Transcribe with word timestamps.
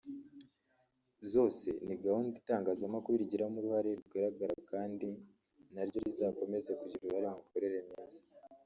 zose 1.31 1.67
ni 1.85 1.95
gahunda 2.03 2.35
itangazamakuru 2.41 3.19
rigiramo 3.21 3.55
uruhare 3.59 3.91
rugaragara 3.99 4.55
kandi 4.71 5.07
naryo 5.73 5.97
rizakomeze 6.05 6.71
kugira 6.81 7.01
uruhare 7.05 7.27
mu 7.35 7.39
mikorere 7.43 7.79
myiza 7.89 8.19